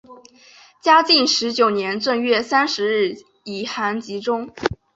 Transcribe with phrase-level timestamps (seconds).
[0.81, 4.49] 嘉靖十九年正月三十日以寒疾终。